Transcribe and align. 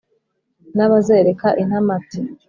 N' 0.75 0.83
abazereka 0.87 1.47
Intamati, 1.61 2.19